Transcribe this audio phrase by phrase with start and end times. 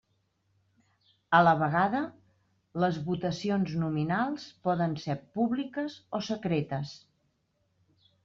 [1.39, 1.99] A la vegada,
[2.83, 6.95] les votacions nominals poden ser públiques o secretes.